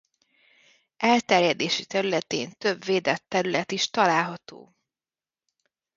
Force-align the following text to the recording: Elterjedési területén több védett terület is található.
Elterjedési 0.97 1.85
területén 1.85 2.51
több 2.57 2.83
védett 2.83 3.23
terület 3.27 3.71
is 3.71 3.89
található. 3.89 4.75